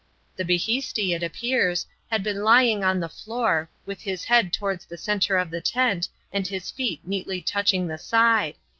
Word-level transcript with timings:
The 0.35 0.43
bhisti, 0.43 1.11
it 1.13 1.21
appears, 1.21 1.85
had 2.09 2.23
been 2.23 2.43
lying 2.43 2.83
on 2.83 2.99
the 2.99 3.07
floor, 3.07 3.69
with 3.85 4.01
his 4.01 4.23
head 4.23 4.51
towards 4.51 4.83
the 4.83 4.97
centre 4.97 5.37
of 5.37 5.51
the 5.51 5.61
tent 5.61 6.09
and 6.33 6.47
his 6.47 6.71
feet 6.71 7.01
neatly 7.05 7.39
touching 7.39 7.85
the 7.85 7.99
side. 7.99 8.55